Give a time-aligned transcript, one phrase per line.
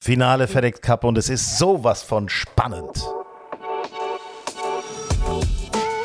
[0.00, 3.04] Finale FedEx Cup und es ist sowas von spannend.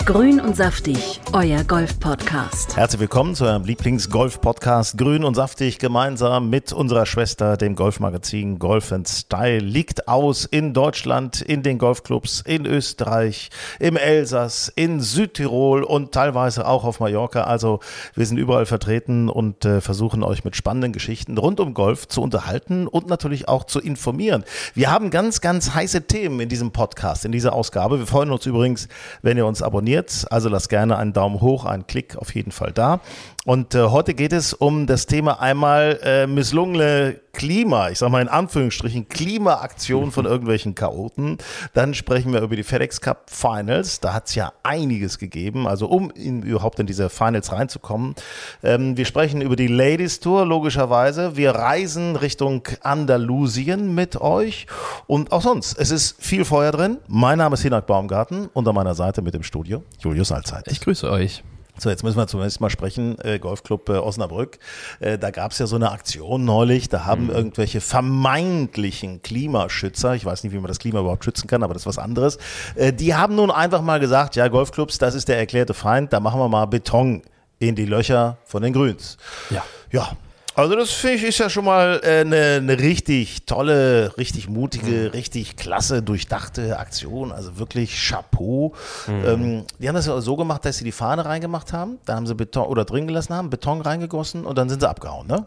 [0.05, 2.75] Grün und saftig, euer Golf-Podcast.
[2.75, 8.93] Herzlich willkommen zu eurem Lieblings-Golf-Podcast Grün und Saftig gemeinsam mit unserer Schwester, dem Golfmagazin Golf
[9.07, 9.59] Style.
[9.59, 16.67] Liegt aus in Deutschland, in den Golfclubs, in Österreich, im Elsass, in Südtirol und teilweise
[16.67, 17.45] auch auf Mallorca.
[17.45, 17.79] Also
[18.13, 22.21] wir sind überall vertreten und äh, versuchen euch mit spannenden Geschichten rund um Golf zu
[22.21, 24.43] unterhalten und natürlich auch zu informieren.
[24.73, 27.99] Wir haben ganz, ganz heiße Themen in diesem Podcast, in dieser Ausgabe.
[27.99, 28.89] Wir freuen uns übrigens,
[29.21, 29.92] wenn ihr uns abonniert.
[30.29, 32.99] Also lasst gerne einen Daumen hoch, einen Klick auf jeden Fall da.
[33.45, 38.21] Und äh, heute geht es um das Thema einmal äh, misslungene Klima, ich sag mal
[38.21, 41.39] in Anführungsstrichen Klimaaktion von irgendwelchen Chaoten.
[41.73, 43.99] Dann sprechen wir über die FedEx Cup Finals.
[43.99, 48.13] Da hat es ja einiges gegeben, also um in, überhaupt in diese Finals reinzukommen.
[48.61, 51.35] Ähm, wir sprechen über die Ladies Tour, logischerweise.
[51.35, 54.67] Wir reisen Richtung Andalusien mit euch
[55.07, 55.77] und auch sonst.
[55.79, 56.99] Es ist viel Feuer drin.
[57.07, 60.67] Mein Name ist Hinak Baumgarten und an meiner Seite mit dem Studio Julius Allzeit.
[60.67, 61.43] Ich grüße euch.
[61.77, 64.59] So, jetzt müssen wir zumindest mal sprechen, äh, Golfclub äh, Osnabrück.
[64.99, 70.23] Äh, da gab es ja so eine Aktion neulich, da haben irgendwelche vermeintlichen Klimaschützer, ich
[70.23, 72.37] weiß nicht, wie man das Klima überhaupt schützen kann, aber das ist was anderes,
[72.75, 76.19] äh, die haben nun einfach mal gesagt, ja, Golfclubs, das ist der erklärte Feind, da
[76.19, 77.23] machen wir mal Beton
[77.59, 79.17] in die Löcher von den Grüns.
[79.49, 79.63] Ja.
[79.91, 80.11] Ja.
[80.55, 84.49] Also das finde ich ist ja schon mal eine äh, ne, ne richtig tolle, richtig
[84.49, 87.31] mutige, richtig klasse, durchdachte Aktion.
[87.31, 88.73] Also wirklich Chapeau.
[89.07, 92.27] Ähm, die haben das ja so gemacht, dass sie die Fahne reingemacht haben, dann haben
[92.27, 95.43] sie Beton oder drin gelassen haben, Beton reingegossen und dann sind sie abgehauen, ne?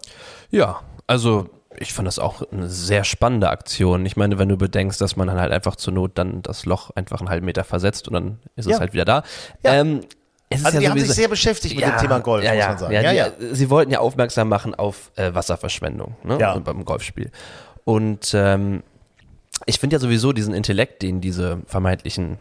[0.50, 4.06] Ja, also ich fand das auch eine sehr spannende Aktion.
[4.06, 6.90] Ich meine, wenn du bedenkst, dass man dann halt einfach zur Not dann das Loch
[6.94, 8.74] einfach einen halben Meter versetzt und dann ist Ja.
[8.74, 9.22] es halt wieder da.
[9.62, 9.74] Ja.
[9.74, 10.00] Ähm,
[10.48, 12.58] es Also ja die haben sowieso- sich sehr beschäftigt mit dem Thema Golf, ja, muss
[12.60, 12.92] ja, man sagen.
[12.92, 13.54] Ja, Ja, die, ja.
[13.54, 16.38] Sie wollten ja aufmerksam machen auf äh, Wasserverschwendung ne?
[16.40, 16.56] Ja.
[16.58, 17.30] beim Golfspiel.
[17.84, 18.82] Und ähm,
[19.66, 22.38] ich finde ja sowieso diesen Intellekt, den diese vermeintlichen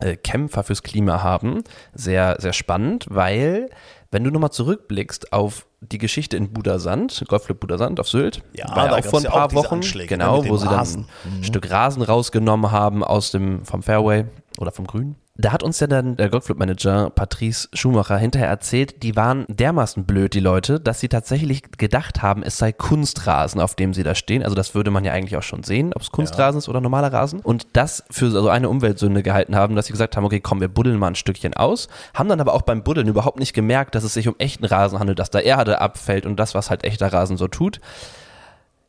[0.00, 1.62] äh, Kämpfer fürs Klima haben,
[1.94, 3.68] sehr, sehr spannend, weil
[4.10, 8.86] wenn du nochmal zurückblickst auf die Geschichte in Budersand, Golfclub Budersand auf Sylt, Ja, war
[8.86, 11.06] ja auch vor ein ja paar Wochen, Anschläge, ne, genau, wo sie Rasen.
[11.24, 14.26] dann ein Stück Rasen rausgenommen haben aus dem, vom Fairway
[14.58, 15.16] oder vom Grün.
[15.38, 20.34] Da hat uns ja dann der Golfclub-Manager Patrice Schumacher hinterher erzählt, die waren dermaßen blöd,
[20.34, 24.42] die Leute, dass sie tatsächlich gedacht haben, es sei Kunstrasen, auf dem sie da stehen.
[24.42, 27.10] Also das würde man ja eigentlich auch schon sehen, ob es Kunstrasen ist oder normaler
[27.14, 27.40] Rasen.
[27.40, 30.68] Und das für so eine Umweltsünde gehalten haben, dass sie gesagt haben, okay, komm, wir
[30.68, 31.88] buddeln mal ein Stückchen aus.
[32.12, 34.98] Haben dann aber auch beim Buddeln überhaupt nicht gemerkt, dass es sich um echten Rasen
[34.98, 37.80] handelt, dass da Erde abfällt und das, was halt echter Rasen so tut.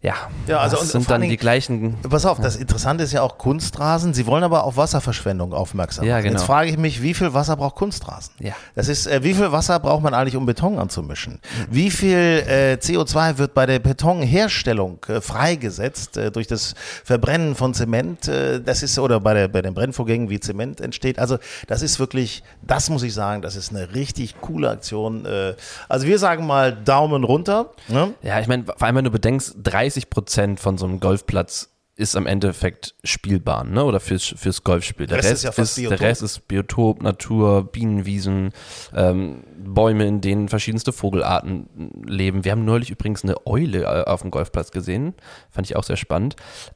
[0.04, 0.16] Ja,
[0.48, 3.38] Ja, also das sind dann die Dingen- gleichen Pass auf, das Interessante ist ja auch
[3.38, 4.14] Kunstrasen.
[4.14, 6.26] Sie wollen aber auf Wasserverschwendung aufmerksam Ja, machen.
[6.26, 6.46] Jetzt genau.
[6.46, 8.34] frage ich mich, wie viel Wasser braucht Kunstrasen?
[8.40, 8.52] Ja.
[8.76, 11.40] Das ist, äh, wie viel Wasser braucht man eigentlich, um Beton anzumischen?
[11.72, 16.76] Wie viel äh, CO2 wird bei der Betonherstellung äh, freigesetzt äh, durch das
[17.06, 18.28] Verbrennen von Zement?
[18.28, 21.18] Äh, das ist oder bei der bei den Brennvorgängen, wie Zement entsteht.
[21.18, 21.38] Also
[21.68, 25.26] das ist wirklich, das muss ich sagen, das ist eine richtig coole Aktion.
[25.26, 25.54] Äh,
[25.88, 27.68] also wir sagen mal Daumen runter.
[27.88, 28.14] Ne?
[28.22, 32.16] Ja, ich meine, vor allem, wenn du bedenkst, 30 Prozent von so einem Golfplatz ist
[32.16, 33.84] am Endeffekt Spielbahn, ne?
[33.84, 35.06] Oder fürs, fürs Golfspiel.
[35.06, 36.02] Der, Rest Rest, ist ja fast der Biotop.
[36.02, 38.52] Rest ist Biotop, Natur, Bienenwiesen,
[38.96, 42.44] ähm, Bäume, in denen verschiedenste Vogelarten leben.
[42.46, 45.14] Wir haben neulich übrigens eine Eule äh, auf dem Golfplatz gesehen.
[45.52, 46.36] Fand ich auch sehr spannend.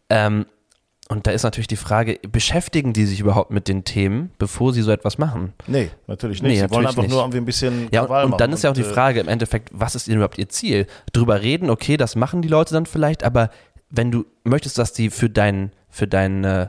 [0.10, 0.46] Ähm,
[1.10, 4.82] und da ist natürlich die Frage, beschäftigen die sich überhaupt mit den Themen, bevor sie
[4.82, 5.54] so etwas machen?
[5.66, 6.52] Nee, natürlich nicht.
[6.52, 7.12] Nee, Sie wollen einfach nicht.
[7.12, 9.22] nur irgendwie ein bisschen Ja, und, Krawall und dann ist ja auch die äh, Frage
[9.22, 10.86] im Endeffekt, was ist denn überhaupt ihr Ziel?
[11.14, 13.50] Drüber reden, okay, das machen die Leute dann vielleicht, aber
[13.90, 16.68] wenn du möchtest, dass die für dein, für dein äh,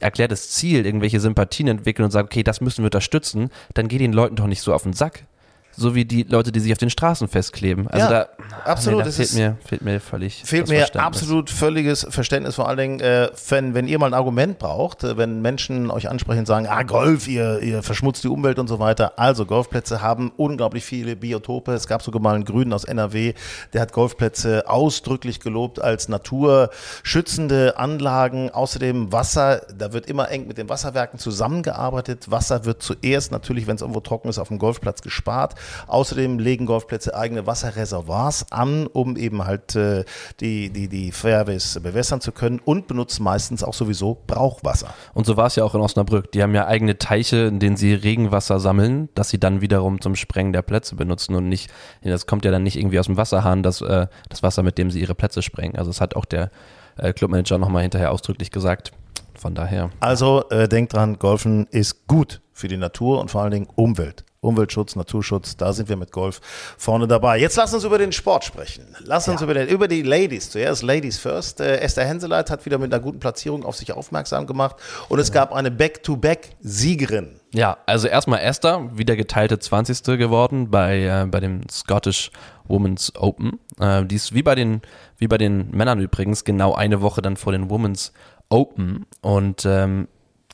[0.00, 4.12] erklärtes Ziel irgendwelche Sympathien entwickeln und sagen, okay, das müssen wir unterstützen, dann geh den
[4.12, 5.24] Leuten doch nicht so auf den Sack.
[5.74, 7.88] So wie die Leute, die sich auf den Straßen festkleben.
[7.88, 8.28] Also Ja, da,
[8.64, 11.06] absolut, Nee, da fehlt mir, fehlt mir völlig Fehlt mir Verständnis.
[11.06, 15.16] absolut völliges Verständnis, vor allen Dingen, äh, wenn, wenn ihr mal ein Argument braucht, äh,
[15.16, 18.78] wenn Menschen euch ansprechen und sagen, ah, Golf, ihr, ihr verschmutzt die Umwelt und so
[18.78, 19.18] weiter.
[19.18, 21.72] Also Golfplätze haben unglaublich viele Biotope.
[21.72, 23.34] Es gab sogar mal einen Grünen aus NRW,
[23.72, 28.50] der hat Golfplätze ausdrücklich gelobt als naturschützende Anlagen.
[28.50, 32.30] Außerdem Wasser, da wird immer eng mit den Wasserwerken zusammengearbeitet.
[32.30, 35.54] Wasser wird zuerst natürlich, wenn es irgendwo trocken ist, auf dem Golfplatz gespart.
[35.86, 40.04] Außerdem legen Golfplätze eigene Wasserreservoirs an, um eben halt äh,
[40.40, 44.94] die, die, die Fairways bewässern zu können und benutzen meistens auch sowieso Brauchwasser.
[45.14, 46.32] Und so war es ja auch in Osnabrück.
[46.32, 50.16] Die haben ja eigene Teiche, in denen sie Regenwasser sammeln, das sie dann wiederum zum
[50.16, 51.70] Sprengen der Plätze benutzen und nicht,
[52.02, 54.90] das kommt ja dann nicht irgendwie aus dem Wasserhahn, das, äh, das Wasser, mit dem
[54.90, 55.76] sie ihre Plätze sprengen.
[55.76, 56.50] Also es hat auch der
[56.96, 58.92] äh, Clubmanager nochmal hinterher ausdrücklich gesagt.
[59.34, 59.90] Von daher.
[59.98, 64.24] Also äh, denkt dran, Golfen ist gut für die Natur und vor allen Dingen Umwelt.
[64.42, 66.40] Umweltschutz, Naturschutz, da sind wir mit Golf
[66.76, 67.38] vorne dabei.
[67.38, 68.96] Jetzt lass uns über den Sport sprechen.
[68.98, 69.44] Lass uns ja.
[69.44, 70.50] über, den, über die Ladies.
[70.50, 71.60] Zuerst Ladies first.
[71.60, 74.74] Äh, Esther Henseleit hat wieder mit einer guten Platzierung auf sich aufmerksam gemacht
[75.08, 77.38] und es gab eine Back-to-Back-Siegerin.
[77.54, 80.18] Ja, also erstmal Esther, wieder geteilte 20.
[80.18, 82.32] geworden bei, äh, bei dem Scottish
[82.66, 83.60] Women's Open.
[83.78, 84.82] Äh, die ist wie bei, den,
[85.18, 88.12] wie bei den Männern übrigens genau eine Woche dann vor den Women's
[88.48, 90.08] Open und ähm,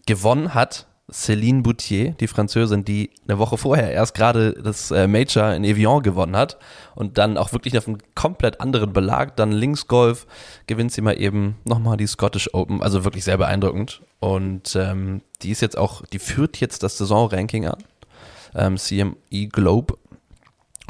[0.05, 5.55] gewonnen hat Céline Boutier, die Französin, die eine Woche vorher erst gerade das äh, Major
[5.55, 6.59] in Evian gewonnen hat
[6.95, 10.27] und dann auch wirklich auf einem komplett anderen Belag, dann Linksgolf,
[10.67, 14.03] gewinnt sie mal eben nochmal die Scottish Open, also wirklich sehr beeindruckend.
[14.21, 17.79] Und ähm, die ist jetzt auch, die führt jetzt das Saisonranking an,
[18.55, 19.97] ähm, CME Globe.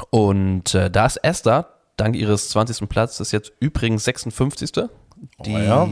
[0.09, 2.89] Und äh, da ist Esther, dank ihres 20.
[2.89, 4.71] Platzes, jetzt übrigens 56.
[5.45, 5.89] Die oh ja.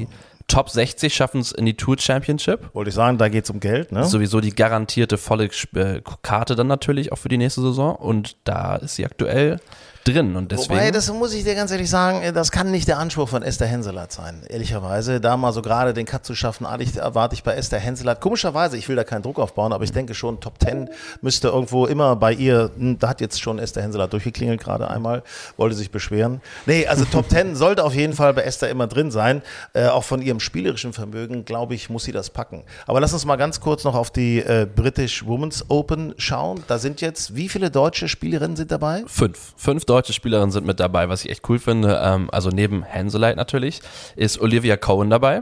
[0.47, 2.73] Top 60 schaffen es in die Tour Championship.
[2.73, 4.05] Wollte ich sagen, da geht es um Geld, ne?
[4.05, 7.95] Sowieso die garantierte volle äh, Karte dann natürlich auch für die nächste Saison.
[7.95, 9.59] Und da ist sie aktuell
[10.07, 10.35] drin.
[10.35, 12.97] Und deswegen Wobei, das muss ich dir ganz ehrlich sagen, äh, das kann nicht der
[12.97, 15.19] Anspruch von Esther Henselert sein, ehrlicherweise.
[15.19, 18.21] Da mal so gerade den Cut zu schaffen, erwarte ich bei Esther Henselert.
[18.21, 20.89] Komischerweise, ich will da keinen Druck aufbauen, aber ich denke schon, Top 10
[21.21, 25.23] müsste irgendwo immer bei ihr, hm, da hat jetzt schon Esther Henselert durchgeklingelt gerade einmal,
[25.57, 26.41] wollte sich beschweren.
[26.65, 29.41] Nee, also Top 10 sollte auf jeden Fall bei Esther immer drin sein.
[29.73, 32.63] Äh, auch von ihrem spielerischen Vermögen, glaube ich, muss sie das packen.
[32.85, 36.63] Aber lass uns mal ganz kurz noch auf die äh, British Women's Open schauen.
[36.67, 39.03] Da sind jetzt, wie viele deutsche Spielerinnen sind dabei?
[39.07, 39.53] Fünf.
[39.57, 41.99] Fünf deutsche deutsche Spielerinnen sind mit dabei, was ich echt cool finde.
[42.03, 43.81] Ähm, also neben Hanselite natürlich
[44.15, 45.41] ist Olivia Cohen dabei.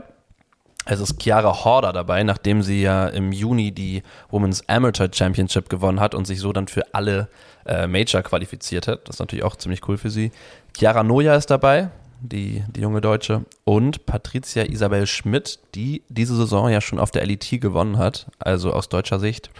[0.86, 6.00] Es ist Chiara Horder dabei, nachdem sie ja im Juni die Women's Amateur Championship gewonnen
[6.00, 7.28] hat und sich so dann für alle
[7.66, 9.06] äh, Major qualifiziert hat.
[9.06, 10.30] Das ist natürlich auch ziemlich cool für sie.
[10.74, 13.44] Chiara Noja ist dabei, die, die junge Deutsche.
[13.64, 18.72] Und Patricia Isabel Schmidt, die diese Saison ja schon auf der LET gewonnen hat, also
[18.72, 19.50] aus deutscher Sicht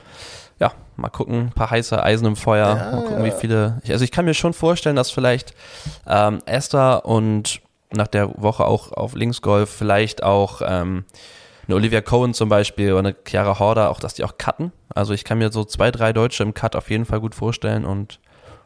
[0.58, 2.97] ja, mal gucken, ein paar heiße Eisen im Feuer, ja.
[2.97, 3.81] mal gucken, wie viele.
[3.88, 5.55] Also ich kann mir schon vorstellen, dass vielleicht
[6.06, 7.61] ähm, Esther und
[7.93, 11.05] nach der Woche auch auf Linksgolf vielleicht auch ähm,
[11.67, 14.73] eine Olivia Cohen zum Beispiel oder eine Chiara Horder, auch dass die auch cutten.
[14.94, 17.85] Also ich kann mir so zwei, drei Deutsche im Cut auf jeden Fall gut vorstellen
[17.85, 18.20] und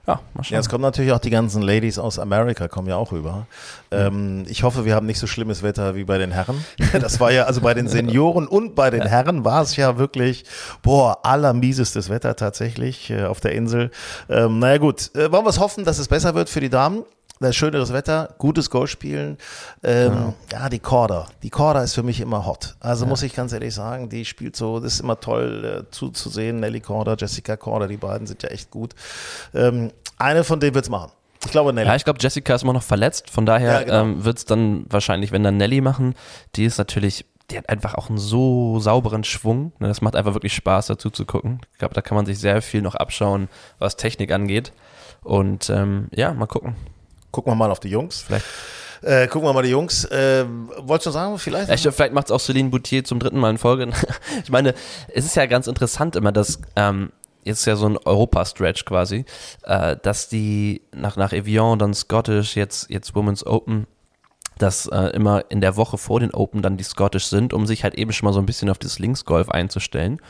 [0.07, 0.55] ja, mal schauen.
[0.55, 3.47] Ja, es kommen natürlich auch die ganzen Ladies aus Amerika, kommen ja auch rüber.
[3.91, 6.65] Ähm, ich hoffe, wir haben nicht so schlimmes Wetter wie bei den Herren.
[7.01, 10.45] Das war ja, also bei den Senioren und bei den Herren war es ja wirklich,
[10.83, 13.91] boah, allermiesestes Wetter tatsächlich äh, auf der Insel.
[14.29, 17.05] Ähm, naja gut, äh, wollen wir es hoffen, dass es besser wird für die Damen
[17.41, 19.39] das schöneres Wetter, gutes Golf spielen.
[19.83, 20.61] Ähm, ja.
[20.61, 20.69] ja.
[20.69, 21.27] die Korda.
[21.43, 22.77] Die Korda ist für mich immer hot.
[22.81, 23.09] Also ja.
[23.09, 26.61] muss ich ganz ehrlich sagen, die spielt so, das ist immer toll äh, zuzusehen.
[26.61, 28.95] Nelly Korda, Jessica Korda, die beiden sind ja echt gut.
[29.55, 31.13] Ähm, eine von denen wird's machen.
[31.43, 31.89] Ich glaube Nelly.
[31.89, 33.31] Ja, ich glaube, Jessica ist immer noch verletzt.
[33.31, 34.03] Von daher ja, genau.
[34.03, 36.15] ähm, wird es dann wahrscheinlich, wenn dann Nelly machen.
[36.57, 39.73] Die ist natürlich, die hat einfach auch einen so sauberen Schwung.
[39.79, 41.63] Ne, das macht einfach wirklich Spaß, dazu zu gucken.
[41.73, 43.49] Ich glaube, da kann man sich sehr viel noch abschauen,
[43.79, 44.73] was Technik angeht.
[45.23, 46.77] Und ähm, ja, mal gucken.
[47.31, 48.21] Gucken wir mal auf die Jungs.
[48.23, 48.45] Vielleicht.
[49.03, 50.05] Äh, gucken wir mal die Jungs.
[50.05, 50.45] Äh,
[50.79, 51.69] wolltest du sagen, vielleicht?
[51.69, 53.91] Ja, ich, vielleicht macht es auch Celine Boutier zum dritten Mal in Folge.
[54.43, 54.75] ich meine,
[55.09, 57.11] es ist ja ganz interessant immer, dass ähm,
[57.45, 59.25] jetzt ja so ein Europa-Stretch quasi,
[59.63, 63.87] äh, dass die nach, nach Evian, dann Scottish, jetzt, jetzt Women's Open,
[64.59, 67.85] dass äh, immer in der Woche vor den Open dann die Scottish sind, um sich
[67.85, 70.21] halt eben schon mal so ein bisschen auf das Linksgolf einzustellen.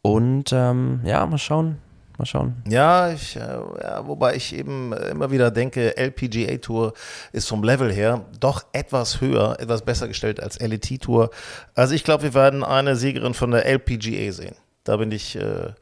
[0.00, 1.78] Und ähm, ja, mal schauen,
[2.18, 2.62] Mal schauen.
[2.68, 6.92] Ja, ich, äh, ja, wobei ich eben immer wieder denke, LPGA Tour
[7.32, 11.30] ist vom Level her doch etwas höher, etwas besser gestellt als LET Tour.
[11.76, 14.56] Also ich glaube, wir werden eine Siegerin von der LPGA sehen.
[14.88, 15.72] Da bin ich äh,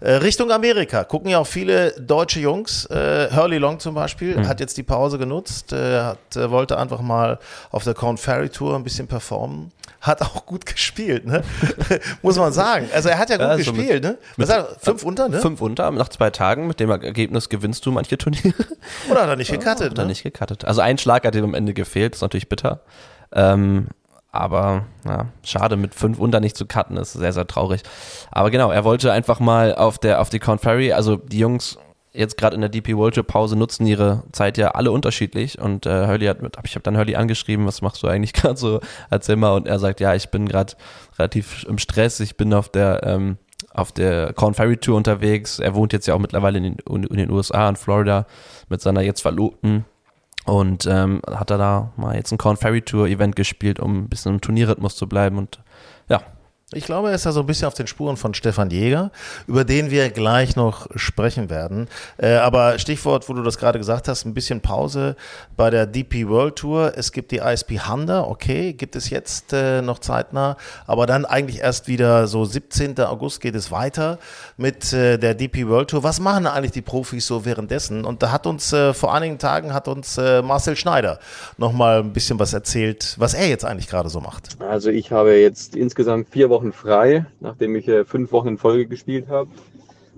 [0.00, 1.02] äh, Richtung Amerika.
[1.02, 2.86] Gucken ja auch viele deutsche Jungs.
[2.86, 4.46] Äh, Hurley Long zum Beispiel mhm.
[4.46, 7.40] hat jetzt die Pause genutzt, äh, hat, äh, wollte einfach mal
[7.72, 9.72] auf der Corn Ferry Tour ein bisschen performen.
[10.02, 11.44] Hat auch gut gespielt, ne?
[12.22, 12.88] muss man sagen.
[12.92, 14.18] Also er hat ja gut also gespielt, mit, ne?
[14.36, 15.40] Was mit, hat fünf unter, ne?
[15.40, 16.66] Fünf unter, nach zwei Tagen.
[16.66, 18.52] Mit dem Ergebnis gewinnst du manche Turniere.
[19.10, 19.92] Oder hat er nicht gecuttet?
[19.92, 20.08] Oder ne?
[20.08, 20.64] nicht gecuttet.
[20.64, 22.80] Also ein Schlag hat ihm am Ende gefehlt, ist natürlich bitter.
[23.32, 23.86] Ähm,
[24.32, 27.82] aber ja, schade, mit fünf unter nicht zu cutten, ist sehr, sehr traurig.
[28.32, 31.78] Aber genau, er wollte einfach mal auf der auf die Corn Ferry, also die Jungs
[32.12, 35.86] jetzt gerade in der DP World Tour Pause nutzen ihre Zeit ja alle unterschiedlich und
[35.86, 38.80] äh, Hurley hat mit, ich habe dann Hurley angeschrieben, was machst du eigentlich gerade so,
[39.10, 40.74] erzähl mal und er sagt, ja, ich bin gerade
[41.18, 43.38] relativ im Stress, ich bin auf der ähm,
[43.74, 45.58] auf der Corn Ferry Tour unterwegs.
[45.58, 48.26] Er wohnt jetzt ja auch mittlerweile in den, in den USA, in Florida,
[48.68, 49.84] mit seiner jetzt Verlobten.
[50.44, 54.08] Und ähm, hat er da mal jetzt ein Corn Ferry Tour Event gespielt, um ein
[54.08, 55.38] bisschen im Turnierrhythmus zu bleiben.
[55.38, 55.60] Und
[56.08, 56.20] ja,
[56.74, 59.10] ich glaube, er ist ja so ein bisschen auf den Spuren von Stefan Jäger,
[59.46, 61.88] über den wir gleich noch sprechen werden.
[62.18, 65.16] Äh, aber Stichwort, wo du das gerade gesagt hast, ein bisschen Pause
[65.56, 66.92] bei der DP World Tour.
[66.96, 71.60] Es gibt die ISP Honda, okay, gibt es jetzt äh, noch zeitnah, aber dann eigentlich
[71.60, 72.98] erst wieder so 17.
[73.00, 74.18] August geht es weiter
[74.56, 76.02] mit äh, der DP World Tour.
[76.02, 78.04] Was machen eigentlich die Profis so währenddessen?
[78.04, 81.18] Und da hat uns äh, vor einigen Tagen hat uns äh, Marcel Schneider
[81.58, 84.60] nochmal ein bisschen was erzählt, was er jetzt eigentlich gerade so macht.
[84.60, 88.58] Also ich habe jetzt insgesamt vier Wochen Wochen frei, nachdem ich äh, fünf Wochen in
[88.58, 89.50] Folge gespielt habe.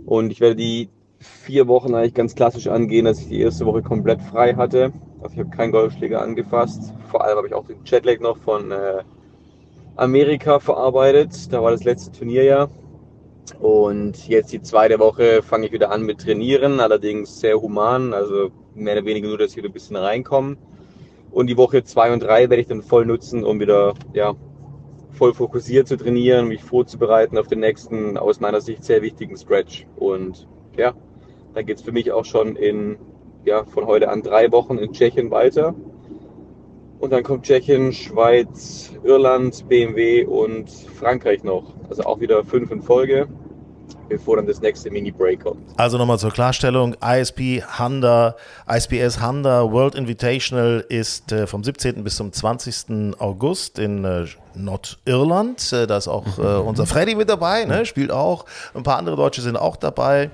[0.04, 3.82] Und ich werde die vier Wochen eigentlich ganz klassisch angehen, dass ich die erste Woche
[3.82, 4.92] komplett frei hatte.
[5.22, 6.92] Also ich habe keinen Golfschläger angefasst.
[7.10, 9.02] Vor allem habe ich auch den Jetlag noch von äh,
[9.96, 11.50] Amerika verarbeitet.
[11.50, 12.68] Da war das letzte Turnierjahr.
[13.58, 18.50] Und jetzt die zweite Woche fange ich wieder an mit Trainieren, allerdings sehr human, also
[18.74, 20.56] mehr oder weniger nur, dass ich wieder ein bisschen reinkomme.
[21.30, 24.34] Und die Woche zwei und drei werde ich dann voll nutzen, um wieder ja,
[25.14, 29.87] voll fokussiert zu trainieren, mich vorzubereiten auf den nächsten, aus meiner Sicht sehr wichtigen Stretch.
[29.97, 30.94] Und ja,
[31.54, 32.99] da geht es für mich auch schon in,
[33.44, 35.75] ja, von heute an drei Wochen in Tschechien weiter.
[36.99, 41.75] Und dann kommt Tschechien, Schweiz, Irland, BMW und Frankreich noch.
[41.88, 43.28] Also auch wieder fünf in Folge
[44.08, 45.60] bevor dann das nächste Mini-Break kommt.
[45.76, 48.36] Also nochmal zur Klarstellung, ISP Honda,
[48.68, 52.04] ISPS Honda World Invitational ist äh, vom 17.
[52.04, 53.18] bis zum 20.
[53.18, 55.72] August in äh, Nordirland.
[55.72, 57.86] Äh, da ist auch äh, unser Freddy mit dabei, ne?
[57.86, 58.44] spielt auch.
[58.74, 60.30] Ein paar andere Deutsche sind auch dabei.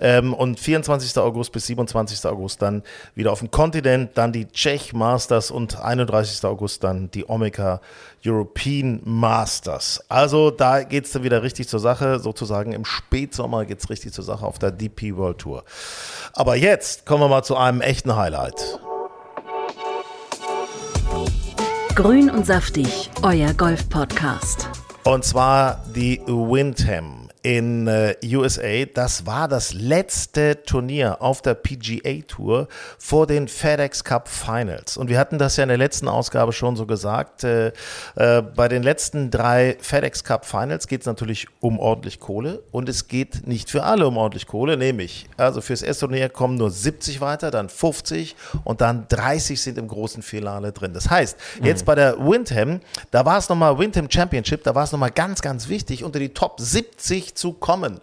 [0.00, 1.16] Ähm, und 24.
[1.18, 2.24] August bis 27.
[2.26, 2.82] August dann
[3.14, 6.44] wieder auf dem Kontinent, dann die Czech Masters und 31.
[6.44, 7.80] August dann die Omega
[8.24, 10.02] European Masters.
[10.08, 14.12] Also da geht es dann wieder richtig zur Sache, sozusagen im Spätsommer geht es richtig
[14.12, 15.64] zur Sache auf der DP World Tour.
[16.32, 18.80] Aber jetzt kommen wir mal zu einem echten Highlight.
[21.94, 24.68] Grün und saftig, euer Golf-Podcast.
[25.04, 28.86] Und zwar die Windham in äh, USA.
[28.92, 34.96] Das war das letzte Turnier auf der PGA Tour vor den FedEx Cup Finals.
[34.96, 37.44] Und wir hatten das ja in der letzten Ausgabe schon so gesagt.
[37.44, 37.72] Äh,
[38.16, 42.88] äh, bei den letzten drei FedEx Cup Finals geht es natürlich um ordentlich Kohle und
[42.88, 46.70] es geht nicht für alle um ordentlich Kohle, nämlich also fürs erste Turnier kommen nur
[46.70, 50.94] 70 weiter, dann 50 und dann 30 sind im großen Finale drin.
[50.94, 51.86] Das heißt, jetzt mhm.
[51.86, 55.68] bei der Windham, da war es nochmal Windham Championship, da war es nochmal ganz, ganz
[55.68, 58.00] wichtig, unter die Top 70 zu kommen.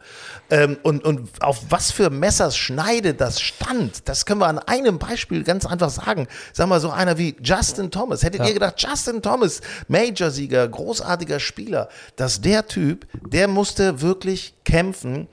[0.50, 5.00] Ähm, und, und auf was für Messers Schneide das stand, das können wir an einem
[5.00, 6.28] Beispiel ganz einfach sagen.
[6.54, 8.24] Sag mal, so einer wie Justin Thomas.
[8.24, 8.48] Hättet ja.
[8.48, 15.28] ihr gedacht, Justin Thomas, Major-Sieger, großartiger Spieler, dass der Typ, der musste wirklich kämpfen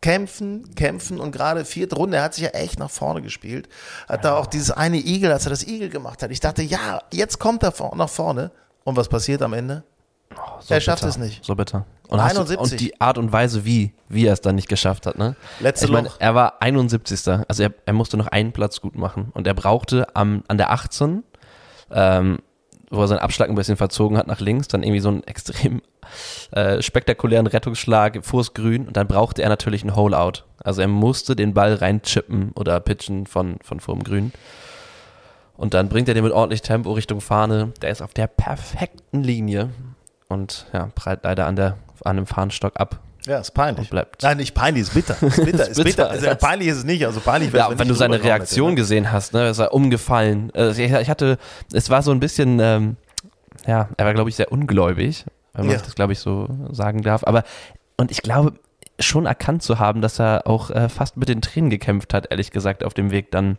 [0.00, 3.68] kämpfen, kämpfen und gerade vierte Runde, er hat sich ja echt nach vorne gespielt.
[4.08, 4.30] Hat ja.
[4.30, 6.30] da auch dieses eine Igel, als er das Igel gemacht hat.
[6.30, 8.50] Ich dachte, ja, jetzt kommt er nach vorne.
[8.84, 9.84] Und was passiert am Ende?
[10.36, 11.44] Oh, so er schafft es nicht.
[11.44, 11.86] So bitter.
[12.08, 12.56] Und, 71.
[12.56, 15.18] Du, und die Art und Weise, wie, wie er es dann nicht geschafft hat.
[15.18, 15.36] Ne?
[15.60, 17.28] Letzte ich meine, er war 71.
[17.48, 19.30] Also er, er musste noch einen Platz gut machen.
[19.32, 21.22] Und er brauchte am, an der 18,
[21.92, 22.38] ähm,
[22.90, 25.82] wo er seinen Abschlag ein bisschen verzogen hat nach links, dann irgendwie so einen extrem
[26.50, 30.44] äh, spektakulären Rettungsschlag vors Grün und dann brauchte er natürlich ein Hole-Out.
[30.62, 34.32] Also er musste den Ball reinchippen oder pitchen von, von vorm Grün.
[35.56, 37.72] Und dann bringt er den mit ordentlich Tempo Richtung Fahne.
[37.82, 39.70] Der ist auf der perfekten Linie
[40.30, 43.00] und ja, prallt leider an, der, an dem Fahnenstock ab.
[43.26, 43.90] Ja, ist peinlich.
[43.90, 44.22] Bleibt.
[44.22, 45.22] Nein, nicht peinlich, ist bitter.
[45.22, 46.08] Ist bitter, ist bitter.
[46.08, 47.04] Also, peinlich ist es nicht.
[47.04, 48.80] Also peinlich ja, wenn, wenn du seine Reaktion hätte, ne?
[48.80, 50.50] gesehen hast, ne, ist er umgefallen.
[50.54, 51.36] Also ich, ich, hatte,
[51.72, 52.96] es war so ein bisschen, ähm,
[53.66, 55.82] ja, er war glaube ich sehr ungläubig, wenn man ja.
[55.82, 57.24] das glaube ich so sagen darf.
[57.24, 57.44] Aber
[57.98, 58.54] und ich glaube
[58.98, 62.50] schon erkannt zu haben, dass er auch äh, fast mit den Tränen gekämpft hat, ehrlich
[62.50, 63.58] gesagt, auf dem Weg dann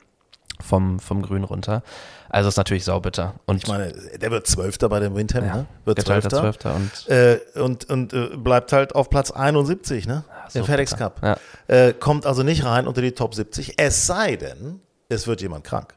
[0.60, 1.84] vom, vom Grün runter.
[2.30, 3.36] Also ist natürlich saubitter.
[3.46, 5.66] Und ich meine, der wird Zwölfter bei dem Windham, ja, ne?
[5.86, 6.40] Wird Zwölfter.
[6.40, 10.24] Zwölfter und, äh, und, und äh, bleibt halt auf Platz 71, ne?
[10.48, 11.22] So Im FedEx Cup.
[11.22, 11.38] Ja.
[11.68, 14.80] Äh, kommt also nicht rein unter die Top 70, es sei denn,
[15.10, 15.94] es wird jemand krank.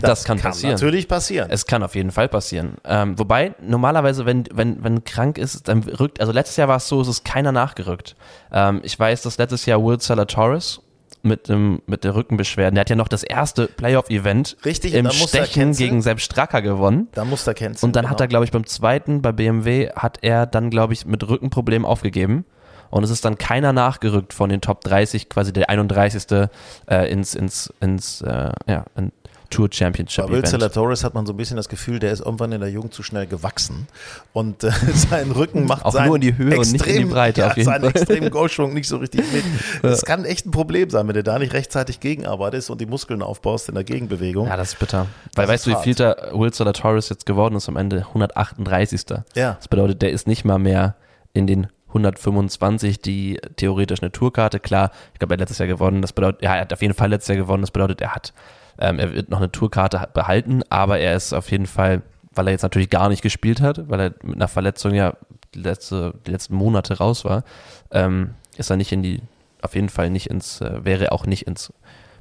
[0.00, 0.74] Das, das kann, kann, passieren.
[0.74, 1.48] natürlich passieren.
[1.50, 2.76] Es kann auf jeden Fall passieren.
[2.84, 6.88] Ähm, wobei, normalerweise, wenn, wenn, wenn krank ist, dann rückt, also letztes Jahr war es
[6.88, 8.14] so, es ist keiner nachgerückt.
[8.52, 10.80] Ähm, ich weiß, dass letztes Jahr Will Torres
[11.26, 12.74] mit, dem, mit der Rückenbeschwerden.
[12.74, 17.08] Der hat ja noch das erste Playoff-Event im Stechen gegen Sepp Stracker gewonnen.
[17.12, 17.76] Da muss er kennen.
[17.80, 18.12] Und dann genau.
[18.12, 21.84] hat er, glaube ich, beim zweiten bei BMW hat er dann, glaube ich, mit Rückenproblemen
[21.84, 22.44] aufgegeben.
[22.90, 26.48] Und es ist dann keiner nachgerückt von den Top 30, quasi der 31.
[26.88, 29.12] Äh, ins, ins, ins äh, ja, in
[29.56, 30.48] Tour Championship Bei Will Event.
[30.48, 33.02] Zalatoris hat man so ein bisschen das Gefühl, der ist irgendwann in der Jugend zu
[33.02, 33.88] schnell gewachsen
[34.32, 37.04] und äh, sein Rücken macht Auch seinen nur in die Höhe und nicht in die
[37.06, 37.90] Breite ja, auf jeden seinen Fall.
[37.90, 39.44] extremen Golfschwung nicht so richtig mit.
[39.82, 43.22] Das kann echt ein Problem sein, wenn du da nicht rechtzeitig gegenarbeitest und die Muskeln
[43.22, 44.46] aufbaust in der Gegenbewegung.
[44.46, 45.06] Ja, das ist bitter.
[45.34, 48.06] Weil Das weißt du, wie viel der Will Zalatoris jetzt geworden ist am Ende?
[48.08, 49.04] 138.
[49.34, 49.54] Ja.
[49.54, 50.96] Das bedeutet, der ist nicht mal mehr
[51.32, 54.60] in den 125, die theoretisch eine Tourkarte.
[54.60, 56.02] Klar, ich glaube, er hat letztes Jahr gewonnen.
[56.02, 57.62] Das bedeutet, ja, er hat auf jeden Fall letztes Jahr gewonnen.
[57.62, 58.32] Das bedeutet, er hat,
[58.78, 62.02] ähm, er wird noch eine Tourkarte behalten, aber er ist auf jeden Fall,
[62.32, 65.14] weil er jetzt natürlich gar nicht gespielt hat, weil er mit einer Verletzung ja
[65.54, 67.44] die, letzte, die letzten Monate raus war,
[67.90, 69.22] ähm, ist er nicht in die,
[69.62, 71.72] auf jeden Fall nicht ins, äh, wäre auch nicht ins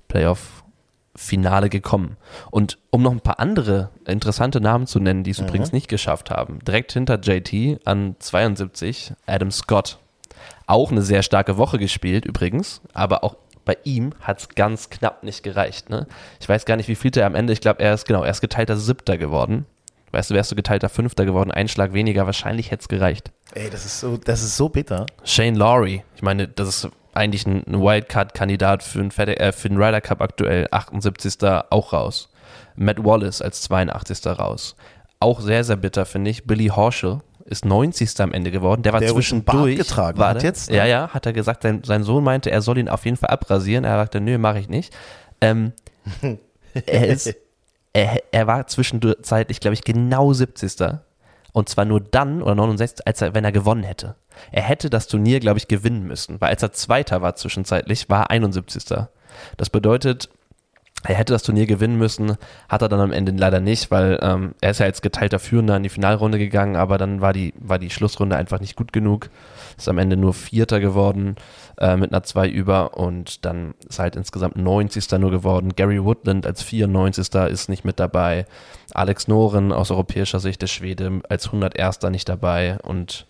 [0.08, 0.64] Playoff
[1.16, 2.18] Finale gekommen.
[2.52, 6.30] Und um noch ein paar andere interessante Namen zu nennen, die es übrigens nicht geschafft
[6.30, 9.98] haben, direkt hinter JT an 72 Adam Scott.
[10.68, 15.24] Auch eine sehr starke Woche gespielt übrigens, aber auch bei ihm hat es ganz knapp
[15.24, 15.90] nicht gereicht.
[15.90, 16.08] Ne?
[16.40, 18.32] Ich weiß gar nicht, wie viel er am Ende, ich glaube, er ist genau, er
[18.32, 19.66] ist geteilter Siebter geworden.
[20.12, 23.32] Weißt du, wärst du geteilter Fünfter geworden, ein Schlag weniger, wahrscheinlich hätte es gereicht.
[23.54, 25.06] Ey, das ist so, das ist so bitter.
[25.26, 29.68] Shane Lowry, ich meine, das ist eigentlich ein ein Wildcard-Kandidat für den, Fed äh, für
[29.70, 31.44] den Ryder Cup aktuell, 78.
[31.70, 32.30] auch raus.
[32.76, 34.26] Matt Wallace als 82.
[34.40, 34.76] raus.
[35.20, 36.46] Auch sehr, sehr bitter, finde ich.
[36.46, 38.20] Billy Horschel ist 90.
[38.22, 38.82] am Ende geworden.
[38.82, 39.78] Der war Der Bart zwischendurch.
[39.78, 40.78] getragen war hat jetzt, ne?
[40.78, 41.64] Ja, ja, hat er gesagt.
[41.64, 43.86] Sein, sein Sohn meinte, er soll ihn auf jeden Fall abrasieren.
[43.86, 44.94] Er sagte, nö, mache ich nicht.
[45.42, 45.74] Ähm,
[46.86, 47.36] er, ist,
[47.94, 50.98] er, er war zwischenzeitlich, glaube ich, genau 70.
[51.54, 54.16] Und zwar nur dann oder 69, als er, wenn er gewonnen hätte.
[54.52, 58.24] Er hätte das Turnier, glaube ich, gewinnen müssen, weil als er Zweiter war zwischenzeitlich, war
[58.24, 58.84] er 71.
[59.56, 60.30] Das bedeutet,
[61.08, 62.38] er hätte das Turnier gewinnen müssen,
[62.70, 65.76] hat er dann am Ende leider nicht, weil ähm, er ist ja als geteilter Führender
[65.78, 69.30] in die Finalrunde gegangen, aber dann war die, war die Schlussrunde einfach nicht gut genug.
[69.78, 71.36] Ist am Ende nur Vierter geworden
[71.78, 75.12] äh, mit einer 2 über und dann ist halt insgesamt 90.
[75.20, 75.76] nur geworden.
[75.76, 77.34] Gary Woodland als 94.
[77.50, 78.46] ist nicht mit dabei.
[78.94, 82.02] Alex Noren aus europäischer Sicht der Schwede als 101.
[82.04, 83.28] nicht dabei und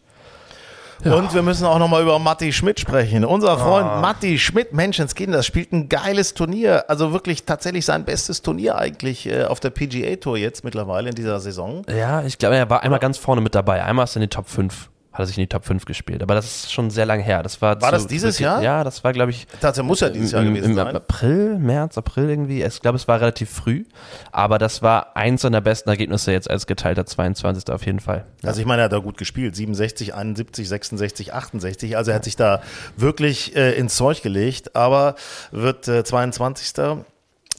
[1.04, 3.26] Und wir müssen auch nochmal über Matti Schmidt sprechen.
[3.26, 6.86] Unser Freund Matti Schmidt, Menschenskinder, spielt ein geiles Turnier.
[6.88, 11.16] Also wirklich tatsächlich sein bestes Turnier eigentlich äh, auf der PGA Tour jetzt mittlerweile in
[11.16, 11.84] dieser Saison.
[11.96, 13.84] Ja, ich glaube, er war einmal ganz vorne mit dabei.
[13.84, 16.22] Einmal ist er in die Top 5, hat er sich in die Top 5 gespielt.
[16.22, 17.42] Aber das ist schon sehr lange her.
[17.42, 18.62] Das war, War das dieses Jahr?
[18.62, 20.96] Ja, das war, glaube ich, Tatsächlich muss ja dieses Jahr im, gewesen im sein.
[20.96, 22.64] April, März, April irgendwie.
[22.64, 23.86] Ich glaube, es war relativ früh.
[24.34, 27.70] Aber das war eins seiner besten Ergebnisse jetzt als geteilter 22.
[27.72, 28.26] auf jeden Fall.
[28.44, 29.56] Also ich meine, er hat da gut gespielt.
[29.56, 31.96] 67, 71, 66, 68.
[31.96, 32.62] Also er hat sich da
[32.98, 35.16] wirklich äh, ins Zeug gelegt, aber
[35.52, 36.74] wird äh, 22.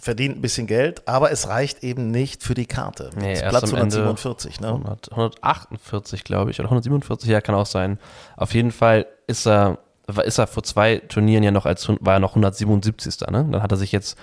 [0.06, 3.10] Verdient ein bisschen Geld, aber es reicht eben nicht für die Karte.
[3.16, 4.68] Nee, Platz am Ende 147, ne?
[4.68, 7.98] 100, 148, glaube ich, oder 147, ja, kann auch sein.
[8.36, 12.14] Auf jeden Fall ist er, war- ist er vor zwei Turnieren ja noch als, war
[12.14, 13.20] er noch 177.
[13.32, 13.48] Ne?
[13.50, 14.16] Dann hat er sich jetzt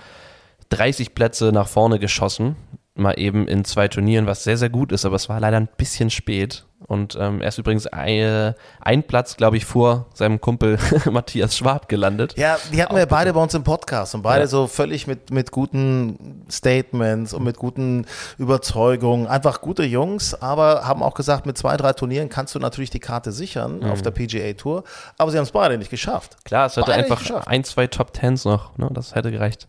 [0.70, 2.56] 30 Plätze nach vorne geschossen,
[2.94, 5.68] mal eben in zwei Turnieren, was sehr, sehr gut ist, aber es war leider ein
[5.76, 6.64] bisschen spät.
[6.86, 10.78] Und ähm, er ist übrigens ein, ein Platz, glaube ich, vor seinem Kumpel
[11.10, 12.34] Matthias Schwab gelandet.
[12.36, 14.46] Ja, die hatten wir beide bei uns im Podcast und beide Ja.
[14.46, 18.06] so völlig mit, mit guten Statements und mit guten
[18.38, 19.26] Überzeugungen.
[19.26, 23.00] Einfach gute Jungs, aber haben auch gesagt, mit zwei, drei Turnieren kannst du natürlich die
[23.00, 24.84] Karte sichern auf der PGA Tour,
[25.18, 26.36] aber sie haben es beide nicht geschafft.
[26.44, 28.88] Klar, es hätte Beide einfach ein, zwei Top Tens noch, ne?
[28.92, 29.68] das hätte gereicht.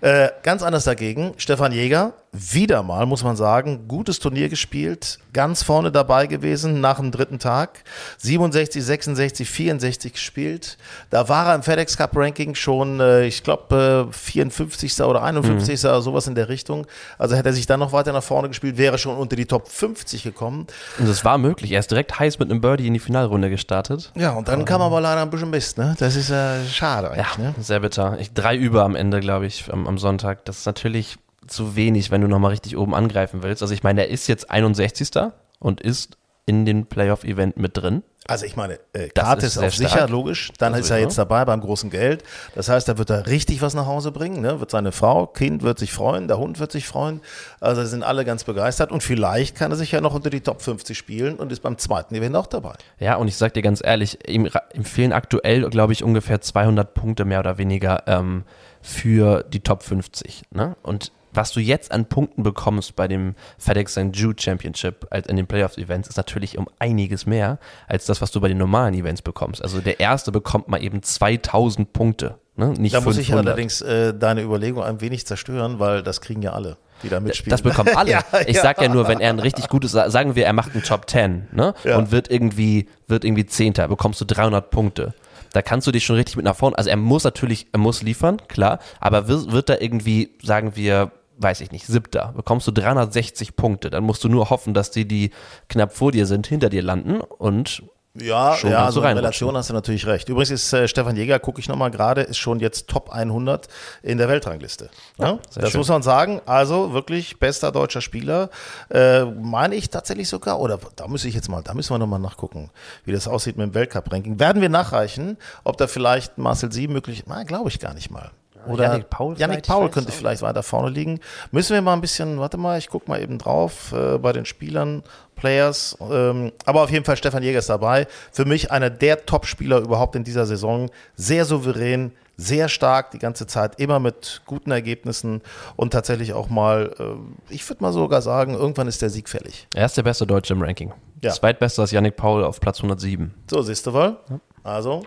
[0.00, 5.62] Äh, ganz anders dagegen, Stefan Jäger, wieder mal, muss man sagen, gutes Turnier gespielt, ganz
[5.62, 6.41] vorne dabei gewesen
[6.80, 7.84] nach dem dritten Tag,
[8.18, 10.78] 67, 66, 64 gespielt.
[11.10, 15.02] Da war er im FedEx Cup Ranking schon, äh, ich glaube, äh, 54.
[15.02, 15.84] oder 51.
[15.84, 16.86] oder sowas in der Richtung.
[17.18, 19.68] Also hätte er sich dann noch weiter nach vorne gespielt, wäre schon unter die Top
[19.68, 20.66] 50 gekommen.
[20.98, 21.72] Und es war möglich.
[21.72, 24.12] Er ist direkt heiß mit einem Birdie in die Finalrunde gestartet.
[24.16, 25.94] Ja, und dann kam aber leider ein bisschen Mist, ne?
[25.98, 27.54] Das ist äh, schade Ja, ne?
[27.58, 28.16] sehr bitter.
[28.20, 30.44] Ich, drei über am Ende, glaube ich, am, am Sonntag.
[30.44, 33.62] Das ist natürlich zu wenig, wenn du nochmal richtig oben angreifen willst.
[33.62, 35.10] Also ich meine, er ist jetzt 61.
[35.58, 38.02] und ist in dem Playoff-Event mit drin.
[38.26, 40.10] Also ich meine, äh, Karte ist auf sicher, stark.
[40.10, 40.52] logisch.
[40.58, 41.02] Dann Also, ist er ja.
[41.04, 42.22] jetzt dabei beim großen Geld.
[42.54, 44.40] Das heißt, er wird da richtig was nach Hause bringen.
[44.40, 44.60] Ne?
[44.60, 47.20] Wird seine Frau, Kind wird sich freuen, der Hund wird sich freuen.
[47.60, 48.92] Also sind alle ganz begeistert.
[48.92, 51.78] Und vielleicht kann er sich ja noch unter die Top 50 spielen und ist beim
[51.78, 52.74] zweiten Event auch dabei.
[53.00, 56.94] Ja, und ich sag dir ganz ehrlich, ihm, ihm fehlen aktuell, glaube ich, ungefähr 200
[56.94, 58.44] Punkte mehr oder weniger ähm,
[58.80, 60.42] für die Top 50.
[60.52, 60.76] Ne?
[60.82, 64.10] Und was du jetzt an Punkten bekommst bei dem FedEx St.
[64.12, 68.40] Jude Championship als in den Playoffs-Events ist natürlich um einiges mehr als das, was du
[68.40, 69.62] bei den normalen Events bekommst.
[69.62, 72.68] Also der erste bekommt mal eben 2000 Punkte, ne?
[72.70, 73.46] nicht Da muss ich 500.
[73.46, 77.50] allerdings äh, deine Überlegung ein wenig zerstören, weil das kriegen ja alle, die da mitspielen.
[77.50, 78.10] Das bekommen alle.
[78.10, 78.62] Ja, ich ja.
[78.62, 81.48] sag ja nur, wenn er ein richtig gutes, sagen wir, er macht einen Top 10,
[81.52, 81.74] ne?
[81.84, 81.96] Ja.
[81.96, 85.14] Und wird irgendwie, wird irgendwie Zehnter, bekommst du 300 Punkte.
[85.52, 88.02] Da kannst du dich schon richtig mit nach vorne, also er muss natürlich, er muss
[88.02, 92.72] liefern, klar, aber wird, wird da irgendwie, sagen wir, weiß ich nicht, siebter, bekommst du
[92.72, 93.90] 360 Punkte.
[93.90, 95.30] Dann musst du nur hoffen, dass die, die
[95.68, 97.82] knapp vor dir sind, hinter dir landen und
[98.14, 99.16] Ja, Schon ja, also in.
[99.16, 100.28] Relation hast du natürlich recht.
[100.28, 103.68] Übrigens ist äh, Stefan Jäger, gucke ich nochmal gerade, ist schon jetzt Top 100
[104.02, 104.90] in der Weltrangliste.
[105.16, 105.78] Ja, sehr das schön.
[105.78, 106.42] muss man sagen.
[106.44, 108.50] Also wirklich bester deutscher Spieler.
[108.90, 112.20] Äh, meine ich tatsächlich sogar, oder da muss ich jetzt mal, da müssen wir nochmal
[112.20, 112.70] nachgucken,
[113.06, 114.38] wie das aussieht mit dem Weltcup-Ranking.
[114.38, 118.30] Werden wir nachreichen, ob da vielleicht Marcel Sieben möglich, na, glaube ich gar nicht mal.
[118.66, 121.20] Oder Yannick Paul Yannick Paul weiß könnte auch vielleicht weiter vorne liegen.
[121.50, 124.44] Müssen wir mal ein bisschen, warte mal, ich gucke mal eben drauf äh, bei den
[124.44, 125.02] Spielern,
[125.34, 125.96] Players.
[126.00, 128.06] Ähm, aber auf jeden Fall Stefan Jäger ist dabei.
[128.30, 130.90] Für mich einer der Top-Spieler überhaupt in dieser Saison.
[131.16, 135.42] Sehr souverän, sehr stark die ganze Zeit, immer mit guten Ergebnissen
[135.76, 139.66] und tatsächlich auch mal, äh, ich würde mal sogar sagen, irgendwann ist der Sieg fällig.
[139.74, 140.92] er ist der beste Deutsche im Ranking.
[141.22, 141.30] Ja.
[141.30, 143.32] Zweitbester ist Yannick Paul auf Platz 107.
[143.48, 144.16] So, siehst du wohl.
[144.64, 145.04] Also,